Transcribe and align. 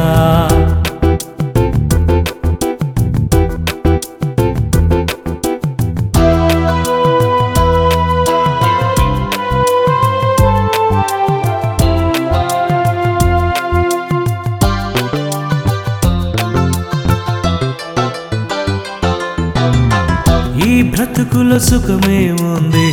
బ్రతుకుల 21.32 21.58
సుఖమేముంది 21.58 22.92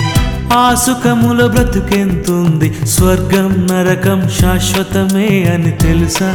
ఆ 0.53 0.75
సుఖముల 0.75 1.45
బ్రతుకెంతుంది? 1.45 2.87
స్వర్గం 2.87 3.67
నరకం 3.71 4.29
శాశ్వతమే 4.39 5.43
అని 5.55 5.71
తెలుసా? 5.71 6.31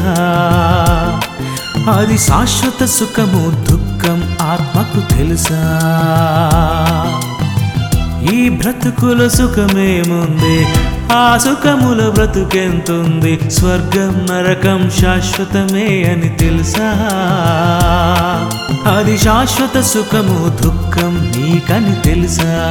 అది 1.98 2.18
శాశ్వత 2.18 2.84
సుఖము 2.84 3.44
దుఃఖం 3.70 4.36
ఆత్మకు 4.42 5.14
తెలుసా? 5.14 5.62
ఈ 8.32 8.48
బ్రతుకుల 8.48 9.28
సుఖమేముంది? 9.28 10.66
ఆ 11.12 11.38
సుఖముల 11.38 12.08
బ్రతుకెంతుంది? 12.08 13.50
స్వర్గం 13.50 14.26
నరకం 14.30 14.90
శాశ్వతమే 15.00 16.04
అని 16.04 16.28
తెలుసా? 16.28 16.90
అది 18.96 19.18
శాశ్వత 19.18 19.80
సుఖము 19.80 20.62
దుఃఖం 20.62 21.32
నీకని 21.36 21.94
తెలుసా? 22.04 22.70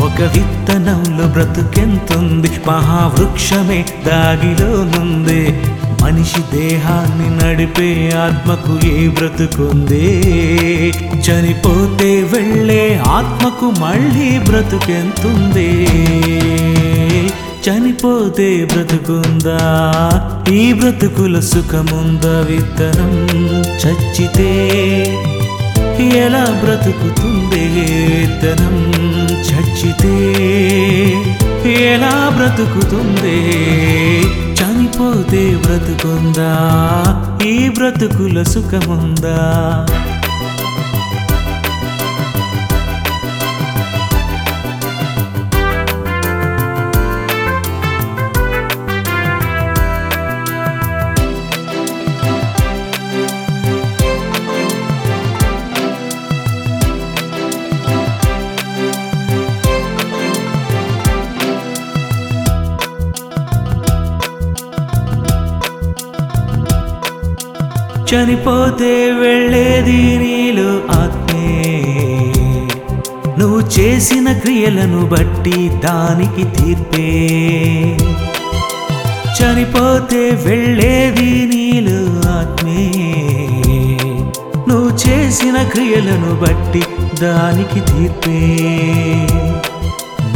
ఒక 0.00 0.22
విత్తనంలో 0.22 1.26
బ్రతుకెంతుంది? 1.26 2.60
మహావృక్షమే 2.66 3.84
దాగిలోనుంది. 4.06 5.60
మనిషి 6.02 6.56
దేహాన్ని 6.56 7.28
నడిపే 7.36 8.10
ఆత్మకు 8.16 8.86
ఏ 8.86 9.08
బ్రతుకుంది? 9.08 10.20
చనిపోతే 11.16 12.22
వెళ్ళే 12.22 13.02
ఆత్మకు 13.06 13.80
మళ్ళీ 13.80 14.38
బ్రతుకెంతుంది? 14.38 15.88
చనిపోతే 17.64 18.64
బ్రతుకుందా? 18.64 19.58
ఈ 20.52 20.72
బ్రతుకుల 20.72 21.40
సుఖముందా 21.40 22.40
విత్తనం? 22.40 23.12
చచ్చితే 23.82 24.50
ఎలా 26.16 26.60
బ్రతుకుతుంది 26.64 27.64
విత్తనం? 28.18 28.76
చచ్చితే 29.40 30.14
ఎలా 31.74 32.30
బ్రతుకుతుంది 32.36 33.38
చనిపోతే 34.92 35.56
బ్రతుకుందా? 35.56 36.52
ఈ 37.46 37.68
బ్రతుకుల 37.68 38.42
సుఖముందా? 38.42 39.36
చనిపోతే 68.14 69.12
వెళ్ళేది 69.12 70.18
నీలో 70.18 70.80
ఆత్మే. 70.90 71.72
నువ్వు 73.38 73.80
చేసిన 73.80 74.32
క్రియలను 74.32 75.06
బట్టి 75.06 75.68
దానికి 75.68 76.44
తీర్పే. 76.44 77.28
చనిపోతే 79.40 80.30
వెళ్ళేది 80.30 81.46
నీలో 81.46 82.30
ఆత్మే. 82.30 82.92
నువ్వు 84.68 85.08
చేసిన 85.08 85.62
క్రియలను 85.62 86.34
బట్టి 86.34 86.82
దానికి 87.22 87.80
తీర్పే. 87.80 88.58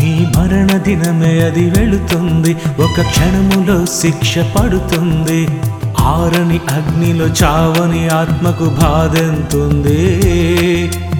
నీ 0.00 0.26
మరణ 0.36 0.76
దినమే 0.76 1.40
అది 1.40 1.70
వెళుతుంది. 1.70 2.56
ఒక 2.78 3.00
క్షణములో 3.00 3.86
శిక్ష 3.86 4.38
పడుతుంది. 4.38 5.48
ఆరని 6.06 6.60
అగ్నిలో 6.70 7.26
చావని 7.26 8.08
ఆత్మకు 8.08 8.64
బాధెంతుంది. 8.64 10.22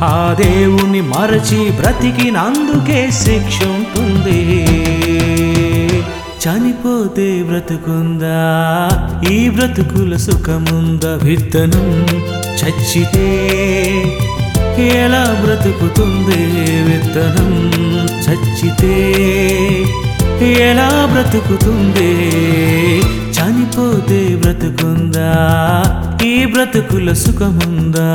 ఆ 0.04 0.36
దేవుని 0.41 1.00
మరచి 1.00 1.70
బ్రతికినందుకే 1.70 3.10
శిక్ష 3.10 3.64
ఉంటుంది. 3.64 4.66
చనిపోతే 6.44 7.42
బ్రతుకుందా? 7.42 8.38
ఈ 9.32 9.48
బ్రతుకుల 9.48 10.16
సుఖముందా? 10.16 11.19
విత్తనం 11.22 12.06
చచ్చితే 12.62 13.26
ఎలా 14.78 15.38
బ్రతుకుతుంది? 15.44 16.42
విత్తనం 16.82 17.52
చచ్చితే 18.28 18.94
ఎలా 20.42 21.08
బ్రతుకుతుంది? 21.12 22.12
చనిపోతే 23.36 24.36
బ్రతుకుందా? 24.36 25.30
ఈ 26.24 26.47
బ్రతుకుల 26.47 27.12
సుఖముందా? 27.12 28.08